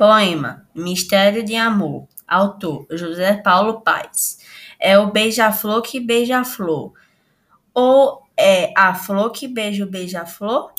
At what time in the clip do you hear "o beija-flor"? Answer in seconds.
4.98-5.82, 9.84-10.72